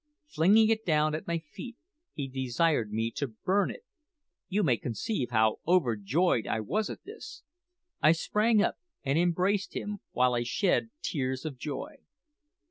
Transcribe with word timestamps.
Flinging 0.25 0.69
it 0.69 0.83
down 0.83 1.13
at 1.13 1.27
my 1.27 1.37
feet, 1.37 1.77
he 2.11 2.27
desired 2.27 2.91
me 2.91 3.11
to 3.11 3.27
burn 3.45 3.69
it! 3.69 3.85
"You 4.49 4.63
may 4.63 4.77
conceive 4.77 5.29
how 5.29 5.57
overjoyed 5.67 6.47
I 6.47 6.59
was 6.59 6.89
at 6.89 7.03
this. 7.03 7.43
I 8.01 8.11
sprang 8.13 8.63
up 8.63 8.79
and 9.03 9.19
embraced 9.19 9.75
him, 9.75 9.99
while 10.11 10.33
I 10.33 10.41
shed 10.41 10.89
tears 11.03 11.45
of 11.45 11.59
joy. 11.59 11.97